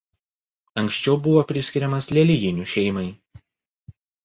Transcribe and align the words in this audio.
Anksčiau 0.81 1.17
buvo 1.27 1.43
priskiriamas 1.51 2.09
lelijinių 2.19 2.67
šeimai. 2.73 3.07